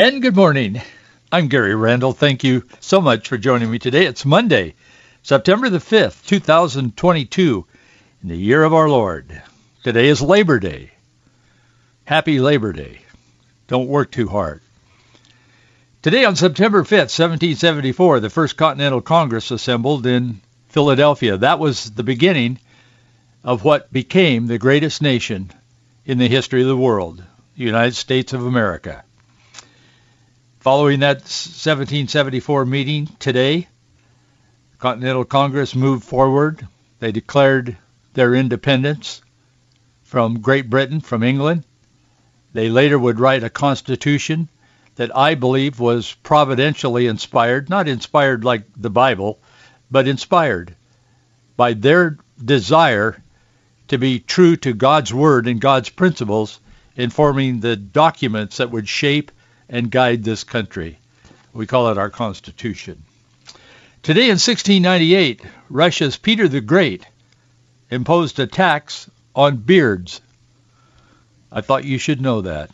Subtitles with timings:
[0.00, 0.80] And good morning.
[1.32, 2.12] I'm Gary Randall.
[2.12, 4.06] Thank you so much for joining me today.
[4.06, 4.76] It's Monday,
[5.24, 7.66] September the 5th, 2022,
[8.22, 9.42] in the year of our Lord.
[9.82, 10.92] Today is Labor Day.
[12.04, 13.00] Happy Labor Day.
[13.66, 14.60] Don't work too hard.
[16.00, 21.38] Today on September 5th, 1774, the First Continental Congress assembled in Philadelphia.
[21.38, 22.60] That was the beginning
[23.42, 25.50] of what became the greatest nation
[26.04, 27.20] in the history of the world,
[27.56, 29.02] the United States of America.
[30.68, 33.68] Following that 1774 meeting today,
[34.78, 36.68] Continental Congress moved forward.
[36.98, 37.78] They declared
[38.12, 39.22] their independence
[40.02, 41.64] from Great Britain, from England.
[42.52, 44.50] They later would write a constitution
[44.96, 49.40] that I believe was providentially inspired, not inspired like the Bible,
[49.90, 50.76] but inspired
[51.56, 53.22] by their desire
[53.88, 56.60] to be true to God's word and God's principles
[56.94, 59.30] in forming the documents that would shape
[59.68, 60.98] and guide this country.
[61.52, 63.02] We call it our Constitution.
[64.02, 67.04] Today in 1698, Russia's Peter the Great
[67.90, 70.20] imposed a tax on beards.
[71.50, 72.70] I thought you should know that.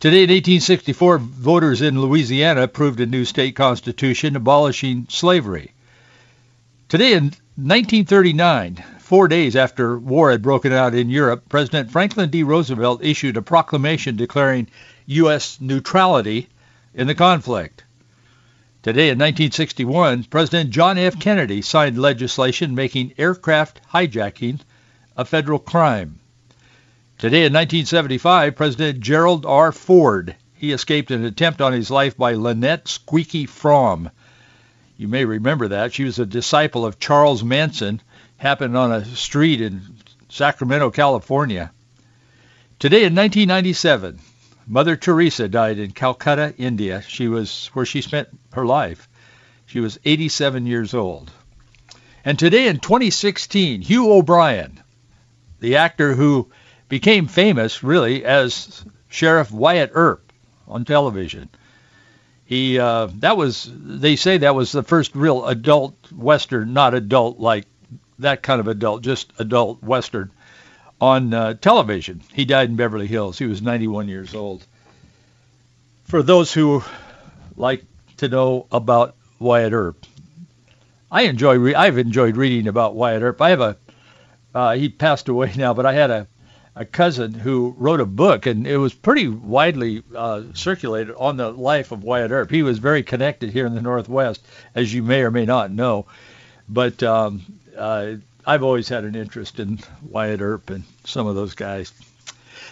[0.00, 5.72] Today in 1864, voters in Louisiana approved a new state constitution abolishing slavery.
[6.88, 12.42] Today in 1939, four days after war had broken out in Europe, President Franklin D.
[12.42, 14.68] Roosevelt issued a proclamation declaring
[15.04, 15.60] U.S.
[15.60, 16.48] neutrality
[16.94, 17.84] in the conflict.
[18.82, 21.20] Today in 1961, President John F.
[21.20, 24.60] Kennedy signed legislation making aircraft hijacking
[25.14, 26.20] a federal crime.
[27.18, 29.72] Today in 1975, President Gerald R.
[29.72, 34.10] Ford, he escaped an attempt on his life by Lynette Squeaky Fromme.
[35.02, 35.92] You may remember that.
[35.92, 38.00] She was a disciple of Charles Manson,
[38.36, 39.82] happened on a street in
[40.28, 41.72] Sacramento, California.
[42.78, 44.20] Today in 1997,
[44.64, 47.02] Mother Teresa died in Calcutta, India.
[47.02, 49.08] She was where she spent her life.
[49.66, 51.32] She was 87 years old.
[52.24, 54.80] And today in 2016, Hugh O'Brian,
[55.58, 56.48] the actor who
[56.88, 60.32] became famous really as Sheriff Wyatt Earp
[60.68, 61.48] on television.
[62.52, 67.40] He uh, that was they say that was the first real adult western, not adult
[67.40, 67.64] like
[68.18, 70.30] that kind of adult, just adult western
[71.00, 72.20] on uh, television.
[72.30, 73.38] He died in Beverly Hills.
[73.38, 74.66] He was 91 years old.
[76.04, 76.84] For those who
[77.56, 77.86] like
[78.18, 80.04] to know about Wyatt Earp,
[81.10, 81.56] I enjoy.
[81.56, 83.40] Re- I've enjoyed reading about Wyatt Earp.
[83.40, 83.76] I have a.
[84.54, 86.26] Uh, he passed away now, but I had a
[86.74, 91.50] a cousin who wrote a book, and it was pretty widely uh, circulated on the
[91.50, 92.50] life of Wyatt Earp.
[92.50, 94.44] He was very connected here in the Northwest,
[94.74, 96.06] as you may or may not know.
[96.68, 97.42] But um,
[97.76, 98.14] uh,
[98.46, 101.92] I've always had an interest in Wyatt Earp and some of those guys.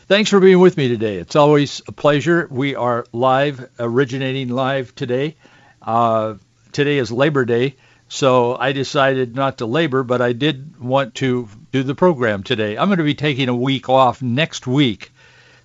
[0.09, 1.19] Thanks for being with me today.
[1.19, 2.49] It's always a pleasure.
[2.51, 5.37] We are live, originating live today.
[5.83, 6.35] Uh,
[6.73, 7.77] today is Labor Day,
[8.11, 12.77] so I decided not to labor, but I did want to do the program today.
[12.77, 15.13] I'm going to be taking a week off next week,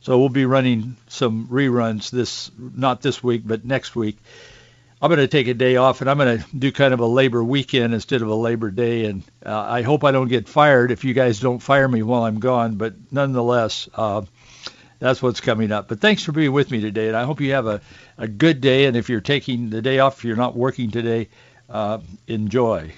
[0.02, 4.20] so we'll be running some reruns this, not this week, but next week.
[5.02, 7.08] I'm going to take a day off and I'm going to do kind of a
[7.08, 9.06] labor weekend instead of a labor day.
[9.06, 12.24] And uh, I hope I don't get fired if you guys don't fire me while
[12.24, 12.76] I'm gone.
[12.76, 14.22] But nonetheless, uh,
[15.00, 15.88] that's what's coming up.
[15.88, 17.08] But thanks for being with me today.
[17.08, 17.82] And I hope you have a,
[18.18, 18.86] a good day.
[18.86, 21.28] And if you're taking the day off, if you're not working today,
[21.70, 22.94] uh, enjoy.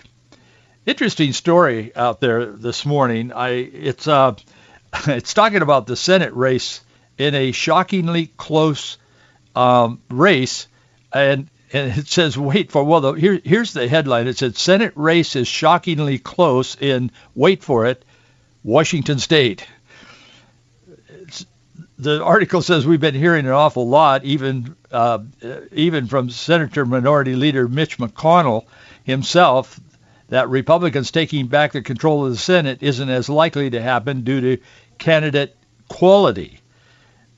[0.86, 3.34] Interesting story out there this morning.
[3.34, 4.36] I it's uh
[5.08, 6.82] it's talking about the Senate race
[7.18, 8.98] in a shockingly close
[9.56, 10.68] um, race,
[11.12, 14.28] and and it says, wait for, well, the, here, here's the headline.
[14.28, 18.06] It said, Senate race is shockingly close in, wait for it,
[18.64, 19.68] Washington State.
[22.00, 25.20] The article says we've been hearing an awful lot, even uh,
[25.72, 28.66] even from Senator Minority Leader Mitch McConnell
[29.04, 29.80] himself,
[30.30, 34.42] that Republicans taking back the control of the Senate isn't as likely to happen due
[34.42, 34.64] to
[35.00, 35.56] candidate
[35.88, 36.60] quality.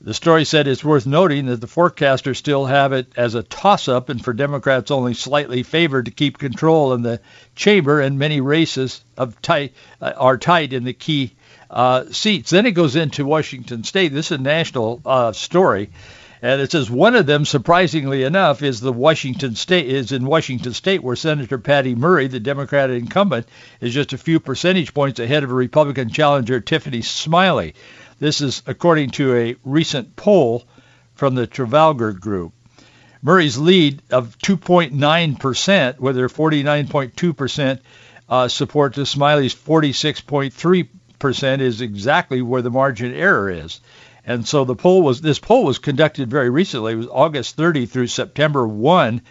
[0.02, 4.08] The story said it's worth noting that the forecasters still have it as a toss-up
[4.08, 7.20] and for Democrats only slightly favored to keep control in the
[7.54, 11.34] chamber and many races of tight, uh, are tight in the key
[11.70, 12.50] uh, seats.
[12.50, 14.12] Then it goes into Washington State.
[14.12, 15.90] This is a national uh, story.
[16.42, 20.72] And it says one of them, surprisingly enough, is the Washington State is in Washington
[20.72, 23.46] State, where Senator Patty Murray, the Democratic incumbent,
[23.80, 27.74] is just a few percentage points ahead of a Republican challenger, Tiffany Smiley.
[28.18, 30.64] This is according to a recent poll
[31.14, 32.54] from the Trafalgar Group.
[33.22, 37.80] Murray's lead of 2.9%, with her 49.2%
[38.30, 40.88] uh, support to Smiley's 46.3%
[41.24, 43.80] is exactly where the margin error is.
[44.24, 46.92] And so the poll was this poll was conducted very recently.
[46.92, 49.22] It was August 30 through September 1,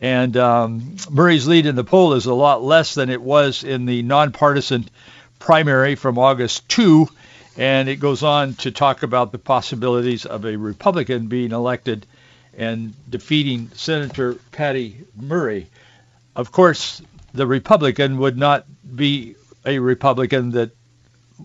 [0.00, 3.84] and um, Murray's lead in the poll is a lot less than it was in
[3.84, 4.88] the nonpartisan
[5.38, 7.08] primary from August 2.
[7.56, 12.06] And it goes on to talk about the possibilities of a Republican being elected
[12.56, 15.68] and defeating Senator Patty Murray.
[16.34, 17.02] Of course,
[17.34, 18.64] the Republican would not
[18.96, 20.70] be a Republican that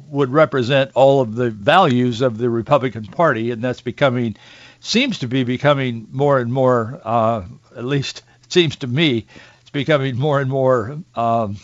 [0.08, 4.36] would represent all of the values of the Republican Party, and that's becoming,
[4.80, 7.44] seems to be becoming more and more, uh,
[7.76, 9.26] at least it seems to me,
[9.62, 11.58] it's becoming more and more um,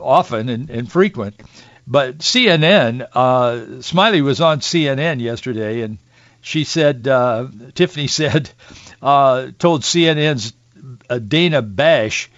[0.00, 1.40] often and, and, frequent.
[1.86, 5.98] But CNN, uh, Smiley was on CNN yesterday, and
[6.40, 8.50] she said, uh, Tiffany said,
[9.02, 10.52] uh, told CNN's
[11.10, 12.30] uh, Dana Bash,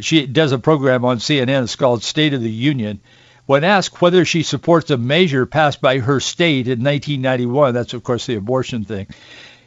[0.00, 1.64] she does a program on CNN.
[1.64, 3.00] It's called State of the Union
[3.46, 8.02] when asked whether she supports a measure passed by her state in 1991, that's of
[8.02, 9.06] course the abortion thing,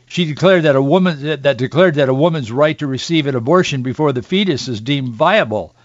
[0.08, 3.84] she declared that a woman that declared that a woman's right to receive an abortion
[3.84, 5.76] before the fetus is deemed viable.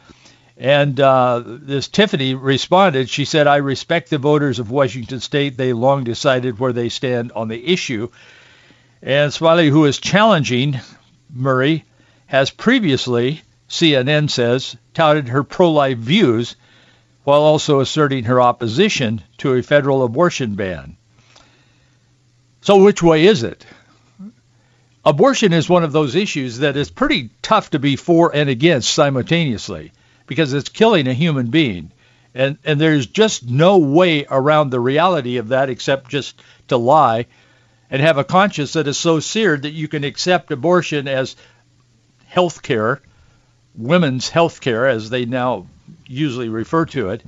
[0.57, 3.11] And uh, this Tiffany responded.
[3.11, 5.57] She said, "I respect the voters of Washington State.
[5.57, 8.11] They long decided where they stand on the issue."
[9.03, 10.79] And Smiley, who is challenging
[11.35, 11.85] Murray,
[12.27, 16.55] has previously, CNN says, touted her pro-life views
[17.25, 20.97] while also asserting her opposition to a federal abortion ban.
[22.63, 23.67] So which way is it?
[25.05, 28.95] Abortion is one of those issues that is pretty tough to be for and against
[28.95, 29.93] simultaneously
[30.27, 31.93] because it's killing a human being.
[32.35, 37.27] And, and there's just no way around the reality of that except just to lie
[37.91, 41.37] and have a conscience that is so seared that you can accept abortion as
[42.25, 43.03] health care,
[43.75, 45.67] women's health care, as they now
[46.13, 47.25] usually refer to it.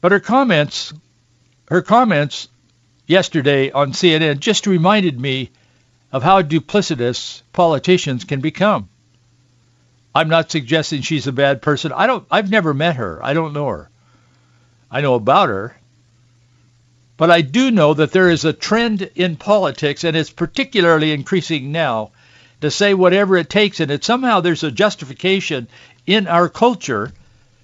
[0.00, 0.92] But her comments,
[1.68, 2.48] her comments
[3.06, 5.50] yesterday on CNN just reminded me
[6.12, 8.88] of how duplicitous politicians can become.
[10.14, 11.92] I'm not suggesting she's a bad person.
[11.92, 13.24] I don't I've never met her.
[13.24, 13.90] I don't know her.
[14.90, 15.76] I know about her.
[17.16, 21.72] But I do know that there is a trend in politics and it's particularly increasing
[21.72, 22.10] now
[22.60, 25.68] to say whatever it takes and it somehow there's a justification
[26.06, 27.12] in our culture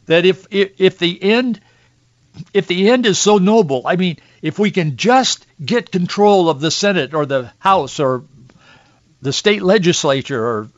[0.09, 1.61] that if, if if the end
[2.53, 6.61] if the end is so noble, I mean, if we can just get control of
[6.61, 8.25] the Senate or the House or
[9.21, 10.69] the state legislature or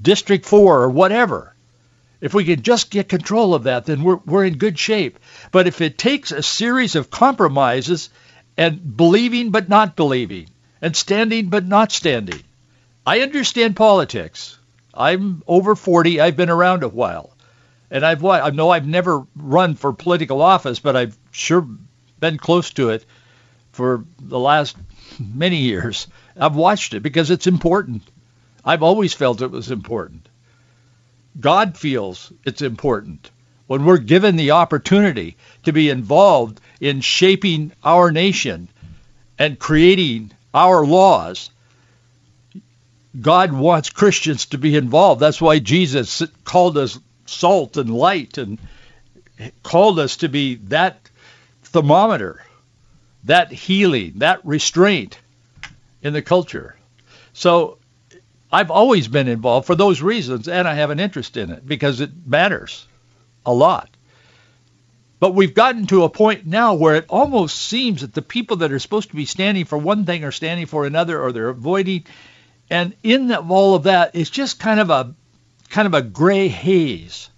[0.00, 1.54] District 4 or whatever,
[2.20, 5.18] if we can just get control of that, then we're, we're in good shape.
[5.50, 8.10] But if it takes a series of compromises
[8.56, 10.48] and believing but not believing
[10.80, 12.42] and standing but not standing,
[13.06, 14.58] I understand politics.
[14.96, 16.20] I'm over 40.
[16.20, 17.30] I've been around a while.
[17.90, 21.66] And I've I know I've never run for political office, but I've sure
[22.18, 23.04] been close to it
[23.72, 24.76] for the last
[25.18, 26.06] many years.
[26.36, 28.02] I've watched it because it's important.
[28.64, 30.28] I've always felt it was important.
[31.38, 33.30] God feels it's important.
[33.66, 38.68] When we're given the opportunity to be involved in shaping our nation
[39.38, 41.50] and creating our laws,
[43.20, 45.20] God wants Christians to be involved.
[45.20, 48.58] That's why Jesus called us salt and light and
[49.62, 51.10] called us to be that
[51.62, 52.42] thermometer,
[53.24, 55.18] that healing, that restraint
[56.02, 56.76] in the culture.
[57.32, 57.78] So
[58.50, 62.00] I've always been involved for those reasons, and I have an interest in it because
[62.00, 62.86] it matters
[63.46, 63.90] a lot.
[65.20, 68.72] But we've gotten to a point now where it almost seems that the people that
[68.72, 72.04] are supposed to be standing for one thing are standing for another, or they're avoiding
[72.70, 75.14] and in the, all of that, it's just kind of a
[75.70, 77.28] kind of a gray haze.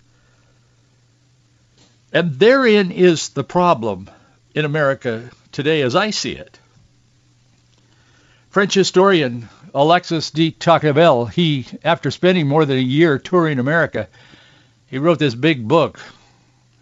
[2.13, 4.09] And therein is the problem
[4.55, 6.59] in America today as I see it.
[8.51, 14.09] French historian Alexis de Tocqueville, he, after spending more than a year touring America,
[14.87, 16.01] he wrote this big book.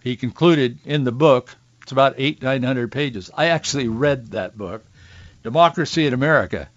[0.01, 3.31] He concluded in the book, it's about eight, nine hundred pages.
[3.35, 4.85] I actually read that book,
[5.43, 6.69] Democracy in America.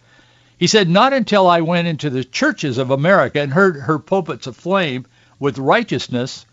[0.57, 4.47] He said, not until I went into the churches of America and heard her pulpits
[4.47, 5.05] aflame
[5.39, 6.45] with righteousness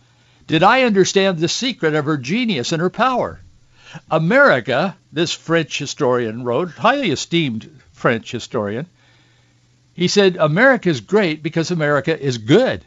[0.46, 3.40] did I understand the secret of her genius and her power.
[4.10, 8.86] America, this French historian wrote, highly esteemed French historian,
[9.94, 12.84] he said, America is great because America is good.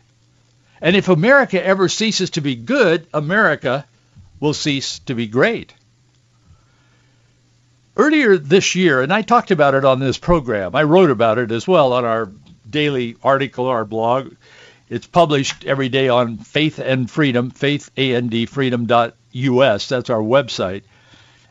[0.82, 3.86] And if America ever ceases to be good, America
[4.40, 5.74] will cease to be great.
[8.00, 11.52] Earlier this year, and I talked about it on this program, I wrote about it
[11.52, 12.32] as well on our
[12.70, 14.36] daily article, our blog.
[14.88, 19.90] It's published every day on Faith and Freedom, faithandfreedom.us.
[19.90, 20.84] That's our website.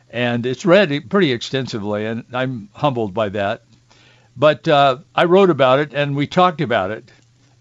[0.09, 3.63] And it's read pretty extensively, and I'm humbled by that.
[4.37, 7.11] But uh, I wrote about it, and we talked about it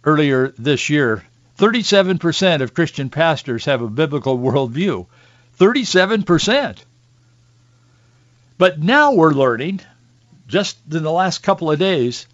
[0.05, 1.25] earlier this year.
[1.59, 5.07] 37% of Christian pastors have a biblical worldview.
[5.59, 6.77] 37%.
[8.59, 9.81] But now we're learning,
[10.49, 12.27] just in the last couple of days,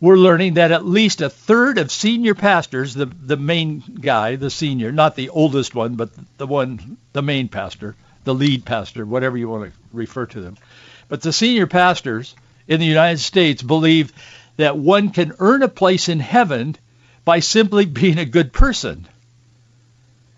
[0.00, 4.50] we're learning that at least a third of senior pastors, the, the main guy, the
[4.50, 7.94] senior, not the oldest one, but the one, the main pastor,
[8.24, 10.56] the lead pastor, whatever you want to refer to them.
[11.08, 12.34] But the senior pastors
[12.66, 14.12] in the United States believe
[14.56, 16.76] that one can earn a place in heaven
[17.24, 19.06] by simply being a good person.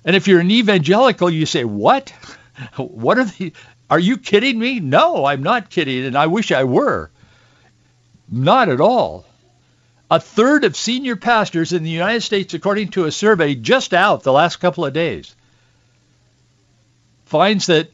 [0.05, 2.13] And if you're an evangelical, you say, what?
[2.77, 3.53] What are the,
[3.89, 4.81] are you kidding me?
[4.81, 7.11] No, I'm not kidding, and I wish I were.
[8.31, 9.25] Not at all.
[10.11, 14.23] A third of senior pastors in the United States, according to a survey just out
[14.23, 15.35] the last couple of days,
[17.27, 17.91] finds that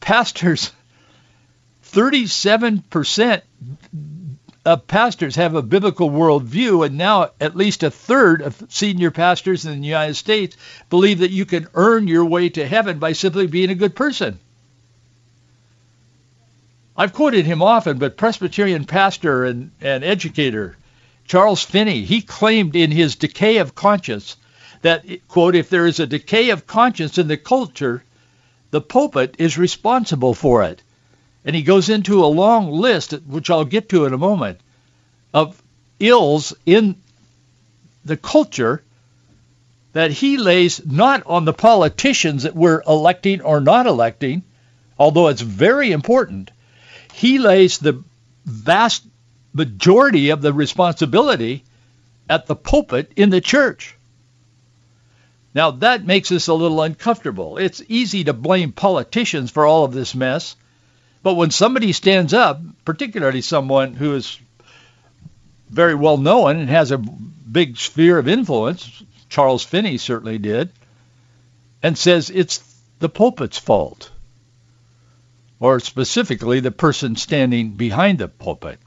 [0.00, 0.72] pastors,
[1.92, 3.42] 37%
[4.64, 9.66] of pastors have a biblical worldview, and now at least a third of senior pastors
[9.66, 10.56] in the United States
[10.90, 14.38] believe that you can earn your way to heaven by simply being a good person.
[16.96, 20.76] I've quoted him often, but Presbyterian pastor and, and educator
[21.26, 24.36] Charles Finney, he claimed in his Decay of Conscience
[24.82, 28.04] that, quote, if there is a decay of conscience in the culture,
[28.70, 30.82] the pulpit is responsible for it.
[31.44, 34.60] And he goes into a long list, which I'll get to in a moment,
[35.32, 35.60] of
[35.98, 36.96] ills in
[38.04, 38.82] the culture
[39.94, 44.42] that he lays not on the politicians that we're electing or not electing,
[44.98, 46.50] although it's very important.
[47.14, 48.02] He lays the
[48.44, 49.04] vast
[49.52, 51.64] majority of the responsibility
[52.28, 53.94] at the pulpit in the church.
[55.54, 57.58] Now that makes us a little uncomfortable.
[57.58, 60.56] It's easy to blame politicians for all of this mess,
[61.22, 64.38] but when somebody stands up, particularly someone who is
[65.70, 70.70] very well known and has a big sphere of influence, Charles Finney certainly did,
[71.82, 72.58] and says it's
[72.98, 74.10] the pulpit's fault,
[75.60, 78.78] or specifically the person standing behind the pulpit.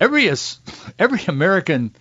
[0.00, 0.30] Every,
[0.98, 1.94] every American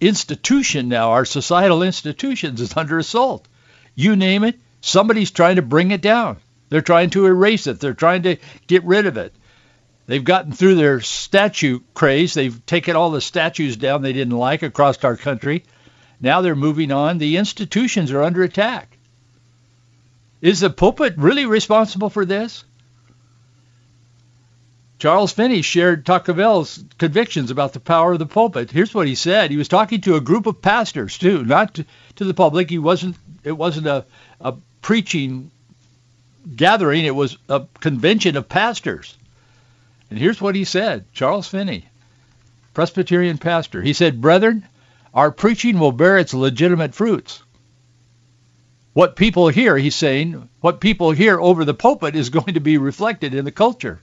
[0.00, 3.46] institution now, our societal institutions, is under assault.
[3.94, 6.38] You name it, somebody's trying to bring it down.
[6.70, 7.78] They're trying to erase it.
[7.78, 9.34] They're trying to get rid of it.
[10.06, 12.34] They've gotten through their statue craze.
[12.34, 15.64] They've taken all the statues down they didn't like across our country.
[16.20, 17.18] Now they're moving on.
[17.18, 18.93] The institutions are under attack.
[20.44, 22.64] Is the pulpit really responsible for this?
[24.98, 28.70] Charles Finney shared Tocqueville's convictions about the power of the pulpit.
[28.70, 29.50] Here's what he said.
[29.50, 31.86] He was talking to a group of pastors too, not to,
[32.16, 32.68] to the public.
[32.68, 33.16] He wasn't.
[33.42, 34.04] It wasn't a,
[34.38, 35.50] a preaching
[36.54, 37.06] gathering.
[37.06, 39.16] It was a convention of pastors.
[40.10, 41.88] And here's what he said, Charles Finney,
[42.74, 43.80] Presbyterian pastor.
[43.80, 44.68] He said, Brethren,
[45.14, 47.42] our preaching will bear its legitimate fruits.
[48.94, 52.78] What people hear, he's saying, what people hear over the pulpit is going to be
[52.78, 54.00] reflected in the culture.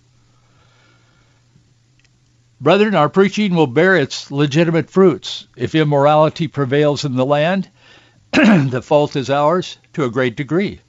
[2.60, 5.48] Brethren, our preaching will bear its legitimate fruits.
[5.56, 7.70] If immorality prevails in the land,
[8.32, 10.82] the fault is ours to a great degree.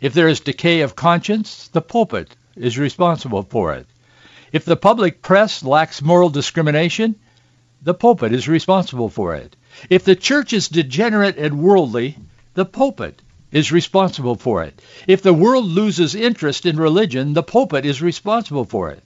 [0.00, 3.86] If there is decay of conscience, the pulpit is responsible for it.
[4.52, 7.14] If the public press lacks moral discrimination,
[7.82, 9.54] the pulpit is responsible for it.
[9.88, 12.18] If the church is degenerate and worldly,
[12.54, 13.20] the pulpit
[13.52, 14.80] is responsible for it.
[15.06, 19.02] If the world loses interest in religion, the pulpit is responsible for it.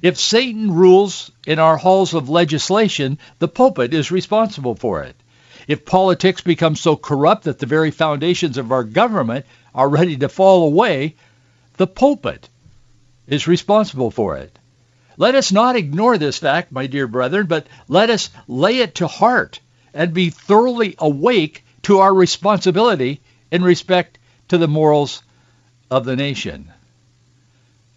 [0.00, 5.16] If Satan rules in our halls of legislation, the pulpit is responsible for it.
[5.66, 10.28] If politics becomes so corrupt that the very foundations of our government are ready to
[10.28, 11.16] fall away,
[11.76, 12.48] the pulpit
[13.26, 14.56] is responsible for it.
[15.16, 19.08] Let us not ignore this fact, my dear brethren, but let us lay it to
[19.08, 19.60] heart
[19.92, 23.20] and be thoroughly awake to our responsibility
[23.50, 24.18] in respect
[24.48, 25.22] to the morals
[25.90, 26.72] of the nation.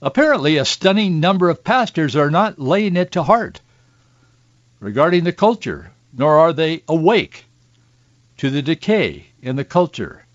[0.02, 3.62] Apparently, a stunning number of pastors are not laying it to heart
[4.80, 7.46] regarding the culture, nor are they awake
[8.38, 10.26] to the decay in the culture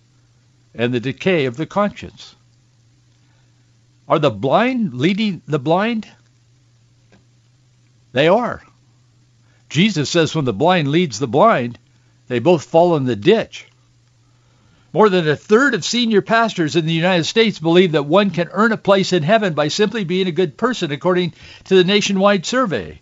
[0.75, 2.37] and the decay of the conscience.
[4.09, 6.07] Are the blind leading the blind?
[8.13, 8.63] They are.
[9.69, 11.79] Jesus says when the blind leads the blind,
[12.29, 13.67] they both fall in the ditch.
[14.93, 18.49] More than a third of senior pastors in the United States believe that one can
[18.51, 22.47] earn a place in heaven by simply being a good person, according to the nationwide
[22.47, 23.01] survey.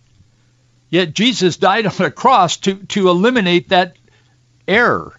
[0.89, 3.95] Yet Jesus died on a cross to, to eliminate that
[4.67, 5.17] error.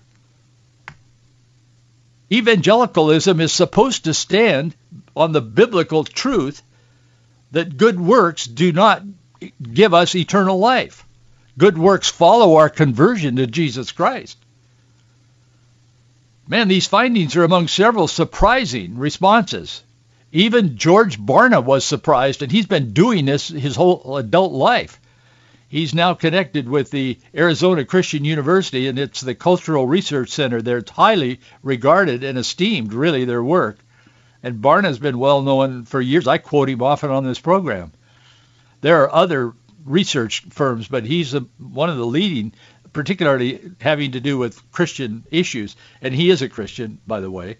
[2.30, 4.74] Evangelicalism is supposed to stand
[5.14, 6.62] on the biblical truth
[7.52, 9.02] that good works do not
[9.62, 11.06] give us eternal life.
[11.58, 14.38] Good works follow our conversion to Jesus Christ.
[16.48, 19.82] Man, these findings are among several surprising responses.
[20.32, 25.00] Even George Barna was surprised, and he's been doing this his whole adult life.
[25.68, 30.78] He's now connected with the Arizona Christian University, and it's the Cultural Research Center there.
[30.78, 33.78] It's highly regarded and esteemed, really, their work.
[34.42, 36.28] And Barna's been well known for years.
[36.28, 37.90] I quote him often on this program.
[38.82, 39.54] There are other
[39.86, 42.52] research firms, but he's a, one of the leading,
[42.92, 45.76] particularly having to do with Christian issues.
[46.02, 47.56] And he is a Christian, by the way.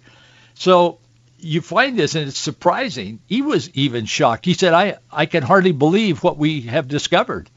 [0.55, 0.99] So
[1.39, 3.21] you find this, and it's surprising.
[3.27, 4.45] He was even shocked.
[4.45, 7.51] He said, I, I can hardly believe what we have discovered.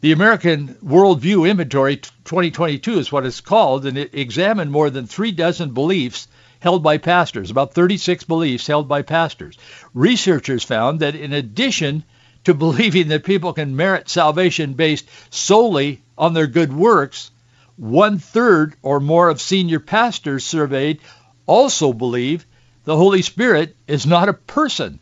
[0.00, 5.30] The American Worldview Inventory 2022 is what it's called, and it examined more than three
[5.30, 6.26] dozen beliefs
[6.58, 9.56] held by pastors, about 36 beliefs held by pastors.
[9.94, 12.04] Researchers found that in addition
[12.44, 17.30] to believing that people can merit salvation based solely on their good works,
[17.76, 21.00] one third or more of senior pastors surveyed
[21.46, 22.46] also believe
[22.84, 24.98] the Holy Spirit is not a person,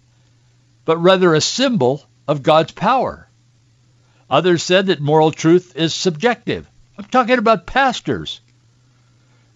[0.84, 3.28] but rather a symbol of God's power.
[4.28, 6.68] Others said that moral truth is subjective.
[6.96, 8.40] I'm talking about pastors.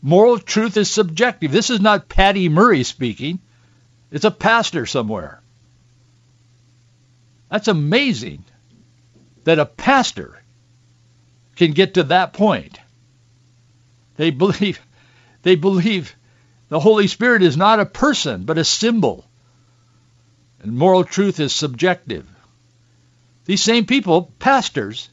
[0.03, 1.53] Moral truth is subjective.
[1.53, 3.39] This is not Patty Murray speaking.
[4.11, 5.41] It's a pastor somewhere.
[7.55, 8.43] That's amazing
[9.45, 10.43] that a pastor
[11.55, 12.81] can get to that point.
[14.17, 14.81] They believe
[15.43, 16.17] they believe
[16.69, 19.25] the Holy Spirit is not a person but a symbol.
[20.63, 22.27] And moral truth is subjective.
[23.45, 25.09] These same people, pastors,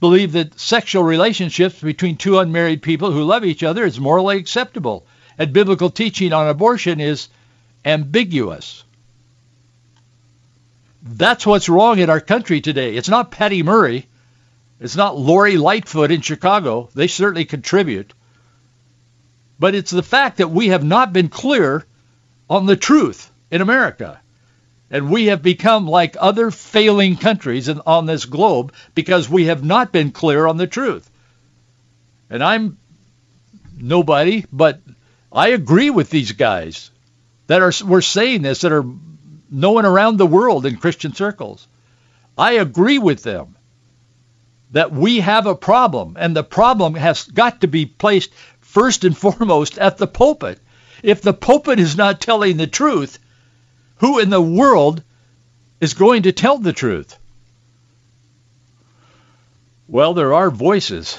[0.00, 5.06] believe that sexual relationships between two unmarried people who love each other is morally acceptable,
[5.38, 7.28] and biblical teaching on abortion is
[7.84, 8.82] ambiguous.
[11.04, 12.96] That's what's wrong in our country today.
[12.96, 14.06] It's not Patty Murray.
[14.80, 16.88] It's not Lori Lightfoot in Chicago.
[16.94, 18.14] They certainly contribute.
[19.58, 21.84] But it's the fact that we have not been clear
[22.48, 24.20] on the truth in America.
[24.90, 29.92] And we have become like other failing countries on this globe because we have not
[29.92, 31.08] been clear on the truth.
[32.30, 32.78] And I'm
[33.76, 34.80] nobody, but
[35.30, 36.90] I agree with these guys
[37.46, 38.84] that are we're saying this that are
[39.54, 41.68] known around the world in Christian circles.
[42.36, 43.56] I agree with them
[44.72, 49.16] that we have a problem, and the problem has got to be placed first and
[49.24, 50.58] foremost at the pulpit.
[51.02, 53.18] If the pulpit is not telling the truth,
[53.98, 55.02] who in the world
[55.80, 57.16] is going to tell the truth?
[59.86, 61.18] Well, there are voices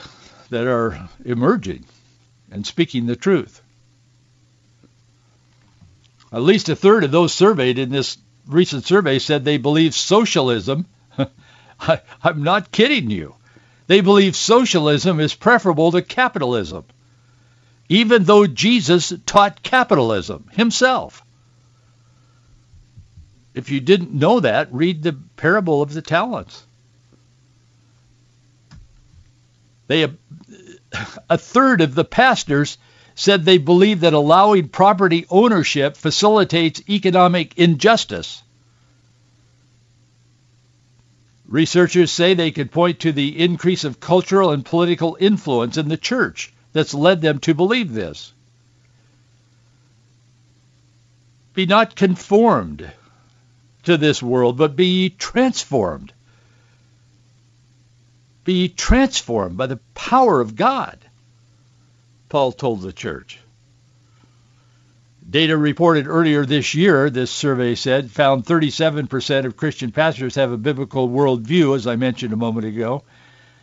[0.50, 1.86] that are emerging
[2.52, 3.62] and speaking the truth.
[6.32, 8.18] At least a third of those surveyed in this
[8.48, 10.86] recent survey said they believe socialism.
[11.80, 13.36] I, am not kidding you.
[13.88, 16.86] They believe socialism is preferable to capitalism,
[17.88, 21.24] even though Jesus taught capitalism himself.
[23.54, 26.66] If you didn't know that, read the parable of the talents.
[29.88, 30.12] They,
[31.30, 32.78] a third of the pastors
[33.16, 38.44] said they believe that allowing property ownership facilitates economic injustice.
[41.48, 45.98] Researchers say they could point to the increase of cultural and political influence in the
[45.98, 48.34] church that's led them to believe this.
[51.54, 52.92] Be not conformed
[53.84, 56.12] to this world, but be transformed.
[58.44, 61.00] Be transformed by the power of God,
[62.36, 63.40] Paul told the church.
[65.30, 70.58] Data reported earlier this year, this survey said, found 37% of Christian pastors have a
[70.58, 73.04] biblical worldview, as I mentioned a moment ago.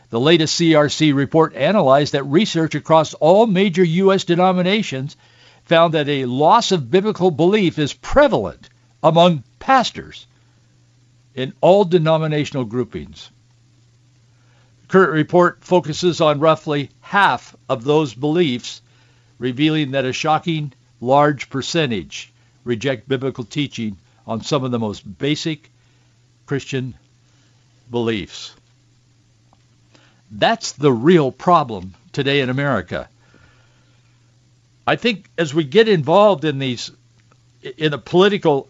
[0.09, 4.25] The latest CRC report analyzed that research across all major U.S.
[4.25, 5.19] denominations
[5.65, 8.71] found that a loss of biblical belief is prevalent
[9.03, 10.27] among pastors
[11.35, 13.29] in all denominational groupings.
[14.93, 18.83] Current report focuses on roughly half of those beliefs
[19.39, 22.31] revealing that a shocking large percentage
[22.63, 25.71] reject biblical teaching on some of the most basic
[26.45, 26.93] Christian
[27.91, 28.55] beliefs.
[30.31, 33.09] That's the real problem today in America.
[34.87, 36.91] I think as we get involved in these,
[37.79, 38.69] in a political,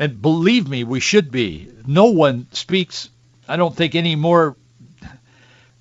[0.00, 3.08] and believe me, we should be, no one speaks,
[3.46, 4.56] I don't think, any more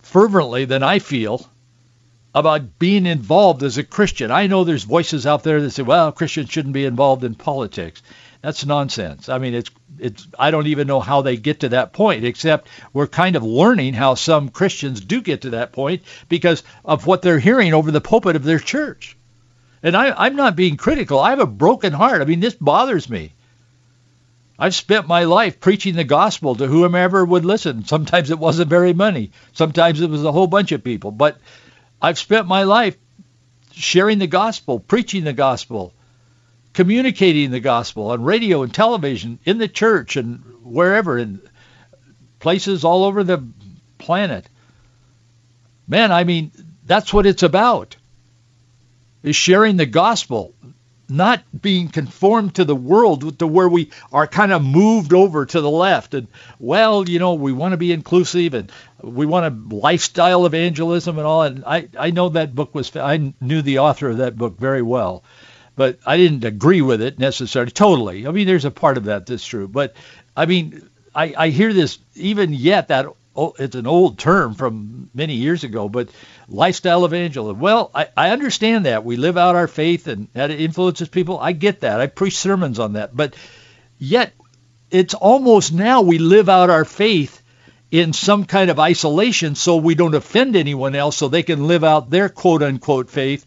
[0.10, 1.48] fervently than I feel
[2.34, 4.32] about being involved as a Christian.
[4.32, 8.02] I know there's voices out there that say, well, Christians shouldn't be involved in politics.
[8.42, 9.30] That's nonsense.
[9.30, 9.70] I mean, it's
[10.00, 13.44] it's I don't even know how they get to that point except we're kind of
[13.44, 17.92] learning how some Christians do get to that point because of what they're hearing over
[17.92, 19.18] the pulpit of their church.
[19.84, 21.20] And I, I'm not being critical.
[21.20, 22.22] I have a broken heart.
[22.22, 23.34] I mean, this bothers me.
[24.62, 27.86] I've spent my life preaching the gospel to whomever would listen.
[27.86, 29.32] Sometimes it wasn't very many.
[29.54, 31.12] Sometimes it was a whole bunch of people.
[31.12, 31.38] But
[32.02, 32.98] I've spent my life
[33.72, 35.94] sharing the gospel, preaching the gospel,
[36.74, 41.40] communicating the gospel on radio and television, in the church and wherever, in
[42.40, 43.42] places all over the
[43.98, 44.48] planet.
[45.88, 46.52] Man, I mean,
[46.86, 47.96] that's what it's about,
[49.24, 50.54] is sharing the gospel,
[51.10, 55.62] not being conformed to the world to where we are kind of moved over to
[55.62, 56.14] the left.
[56.14, 56.28] And,
[56.60, 61.26] well, you know, we want to be inclusive and we want a lifestyle evangelism and
[61.26, 61.44] all.
[61.44, 64.82] And I, I know that book was, I knew the author of that book very
[64.82, 65.24] well
[65.76, 67.72] but I didn't agree with it necessarily.
[67.72, 68.28] Totally.
[68.28, 69.66] I mean, there's a part of that that's true.
[69.66, 69.96] But
[70.36, 73.06] I mean, I, I hear this even yet that
[73.60, 76.10] it's an old term from many years ago, but
[76.48, 77.60] lifestyle evangelism.
[77.60, 79.06] Well, I, I understand that.
[79.06, 81.40] We live out our faith and that influences people.
[81.40, 82.00] I get that.
[82.00, 83.16] I preach sermons on that.
[83.16, 83.36] But
[83.98, 84.34] yet
[84.92, 87.42] it's almost now we live out our faith
[87.92, 91.84] in some kind of isolation so we don't offend anyone else so they can live
[91.84, 93.46] out their quote unquote faith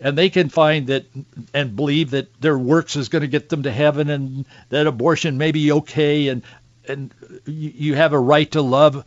[0.00, 1.06] and they can find that
[1.54, 5.38] and believe that their works is going to get them to heaven and that abortion
[5.38, 6.42] may be okay and
[6.88, 7.14] and
[7.46, 9.04] you have a right to love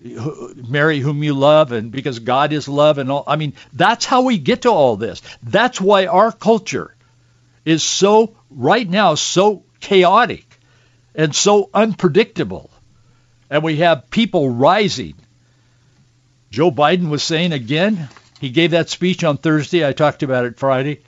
[0.00, 4.22] marry whom you love and because God is love and all I mean that's how
[4.22, 6.94] we get to all this that's why our culture
[7.64, 10.46] is so right now so chaotic
[11.14, 12.70] and so unpredictable
[13.50, 15.14] and we have people rising
[16.50, 18.08] Joe Biden was saying again
[18.40, 19.86] he gave that speech on Thursday.
[19.86, 21.02] I talked about it Friday.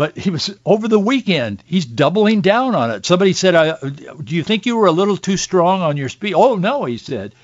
[0.00, 1.62] But he was over the weekend.
[1.66, 3.04] He's doubling down on it.
[3.04, 3.76] Somebody said,
[4.24, 6.96] "Do you think you were a little too strong on your speech?" Oh no, he
[6.96, 7.34] said.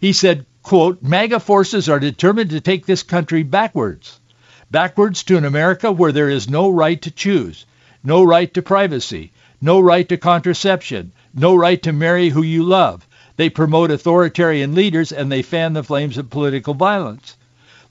[0.00, 4.18] He said, "quote MAGA forces are determined to take this country backwards,
[4.72, 7.64] backwards to an America where there is no right to choose,
[8.02, 13.06] no right to privacy, no right to contraception, no right to marry who you love.
[13.36, 17.36] They promote authoritarian leaders and they fan the flames of political violence."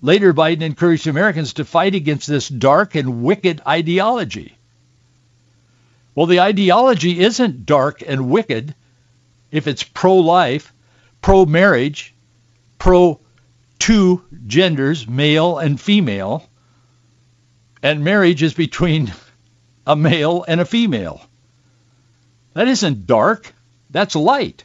[0.01, 4.57] Later, Biden encouraged Americans to fight against this dark and wicked ideology.
[6.15, 8.75] Well, the ideology isn't dark and wicked
[9.51, 10.73] if it's pro-life,
[11.21, 12.13] pro-marriage,
[12.77, 16.49] pro-two genders, male and female,
[17.81, 19.13] and marriage is between
[19.85, 21.21] a male and a female.
[22.53, 23.53] That isn't dark.
[23.89, 24.63] That's light.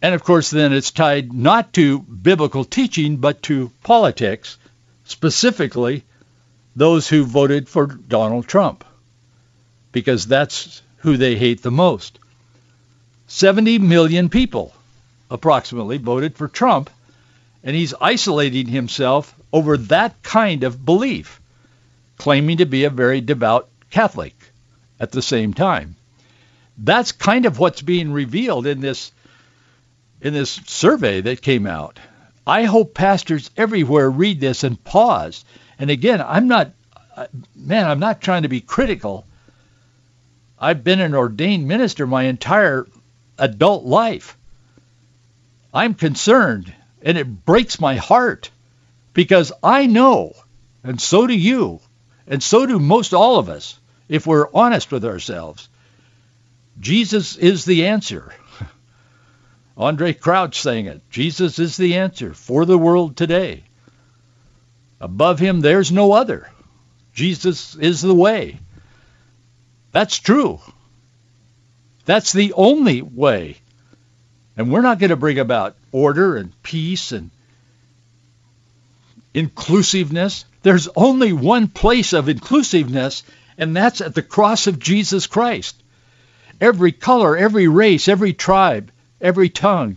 [0.00, 4.56] And of course, then it's tied not to biblical teaching, but to politics,
[5.04, 6.04] specifically
[6.76, 8.84] those who voted for Donald Trump,
[9.90, 12.18] because that's who they hate the most.
[13.26, 14.72] 70 million people
[15.30, 16.90] approximately voted for Trump,
[17.64, 21.40] and he's isolating himself over that kind of belief,
[22.16, 24.34] claiming to be a very devout Catholic
[25.00, 25.96] at the same time.
[26.78, 29.10] That's kind of what's being revealed in this
[30.20, 31.98] in this survey that came out.
[32.46, 35.44] I hope pastors everywhere read this and pause.
[35.78, 36.72] And again, I'm not,
[37.54, 39.26] man, I'm not trying to be critical.
[40.58, 42.86] I've been an ordained minister my entire
[43.38, 44.36] adult life.
[45.72, 48.50] I'm concerned, and it breaks my heart
[49.12, 50.32] because I know,
[50.82, 51.80] and so do you,
[52.26, 53.78] and so do most all of us,
[54.08, 55.68] if we're honest with ourselves.
[56.80, 58.32] Jesus is the answer.
[59.78, 61.00] Andraé Crouch sang it.
[61.08, 63.62] Jesus is the answer for the world today.
[65.00, 66.50] Above him, there's no other.
[67.14, 68.58] Jesus is the way.
[69.92, 70.60] That's true.
[72.04, 73.58] That's the only way.
[74.56, 77.30] And we're not going to bring about order and peace and
[79.32, 80.44] inclusiveness.
[80.62, 83.22] There's only one place of inclusiveness,
[83.56, 85.80] and that's at the cross of Jesus Christ.
[86.60, 89.96] Every color, every race, every tribe, every tongue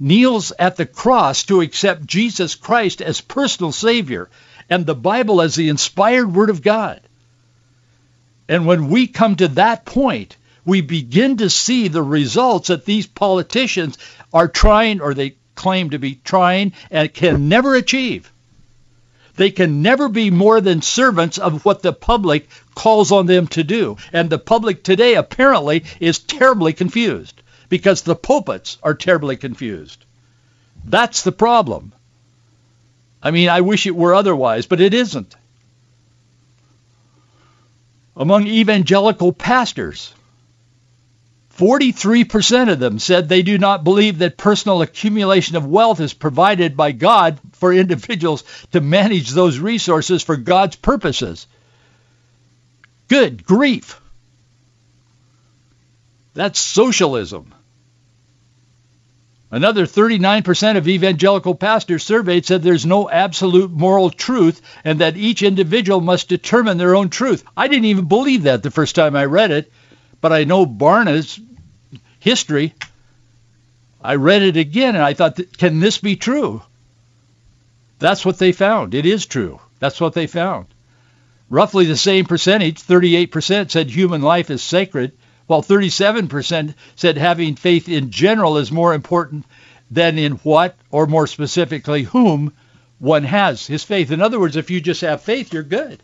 [0.00, 4.30] kneels at the cross to accept Jesus Christ as personal Savior
[4.70, 7.02] and the Bible as the inspired Word of God.
[8.48, 13.06] And when we come to that point, we begin to see the results that these
[13.06, 13.98] politicians
[14.32, 18.32] are trying, or they claim to be trying, and can never achieve.
[19.36, 23.64] They can never be more than servants of what the public calls on them to
[23.64, 23.96] do.
[24.12, 30.04] And the public today apparently is terribly confused because the pulpits are terribly confused.
[30.84, 31.94] That's the problem.
[33.22, 35.34] I mean, I wish it were otherwise, but it isn't.
[38.16, 40.12] Among evangelical pastors,
[41.56, 46.76] 43% of them said they do not believe that personal accumulation of wealth is provided
[46.76, 51.46] by God for individuals to manage those resources for God's purposes.
[53.08, 54.00] Good grief.
[56.32, 57.54] That's socialism.
[59.52, 65.42] Another 39% of evangelical pastors surveyed said there's no absolute moral truth and that each
[65.42, 67.42] individual must determine their own truth.
[67.56, 69.72] I didn't even believe that the first time I read it,
[70.20, 71.40] but I know Barna's
[72.20, 72.74] history.
[74.00, 76.62] I read it again and I thought, can this be true?
[77.98, 78.94] That's what they found.
[78.94, 79.60] It is true.
[79.80, 80.66] That's what they found.
[81.48, 85.12] Roughly the same percentage, 38%, said human life is sacred
[85.50, 89.44] while 37% said having faith in general is more important
[89.90, 92.52] than in what, or more specifically whom,
[93.00, 94.12] one has his faith.
[94.12, 96.00] In other words, if you just have faith, you're good.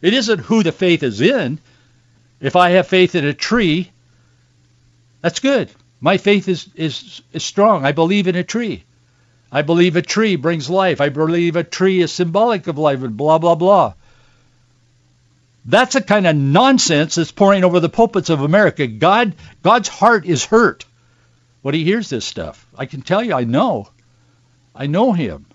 [0.00, 1.58] It isn't who the faith is in.
[2.40, 3.90] If I have faith in a tree,
[5.20, 5.70] that's good.
[6.00, 7.84] My faith is, is, is strong.
[7.84, 8.84] I believe in a tree.
[9.52, 11.02] I believe a tree brings life.
[11.02, 13.92] I believe a tree is symbolic of life and blah, blah, blah.
[15.64, 18.86] That's the kind of nonsense that's pouring over the pulpits of America.
[18.86, 20.86] God, God's heart is hurt
[21.62, 22.66] when he hears this stuff.
[22.76, 23.88] I can tell you, I know.
[24.74, 25.46] I know him.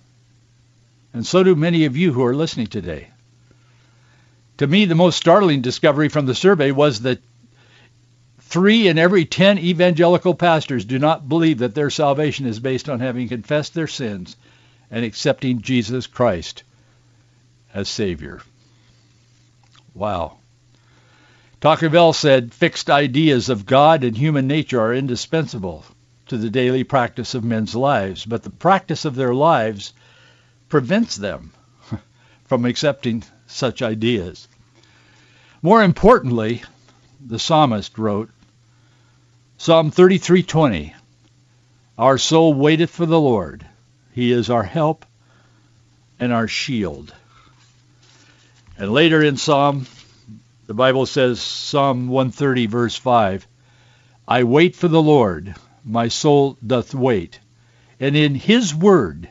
[1.13, 3.09] And so do many of you who are listening today.
[4.57, 7.19] To me, the most startling discovery from the survey was that
[8.39, 12.99] three in every ten evangelical pastors do not believe that their salvation is based on
[12.99, 14.37] having confessed their sins
[14.91, 16.63] and accepting Jesus Christ
[17.73, 18.41] as Savior.
[19.95, 20.39] Wow.
[21.61, 25.85] Tocqueville said fixed ideas of God and human nature are indispensable
[26.27, 29.93] to the daily practice of men's lives, but the practice of their lives
[30.67, 31.53] prevents them
[32.43, 34.49] from accepting such ideas.
[35.61, 36.63] More importantly,
[37.25, 38.29] the psalmist wrote,
[39.57, 40.93] Psalm 33:20,
[41.97, 43.65] Our soul waiteth for the Lord.
[44.11, 45.05] He is our help
[46.19, 47.13] and our shield.
[48.77, 49.87] And later in Psalm,
[50.67, 53.47] the Bible says, Psalm 130, verse 5,
[54.27, 57.39] I wait for the Lord, my soul doth wait,
[57.99, 59.29] and in his word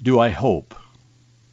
[0.00, 0.74] do I hope.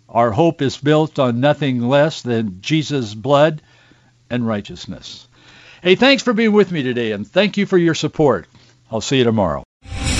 [0.07, 3.61] Our hope is built on nothing less than Jesus' blood
[4.29, 5.27] and righteousness.
[5.81, 8.47] Hey, thanks for being with me today, and thank you for your support.
[8.91, 9.62] I'll see you tomorrow.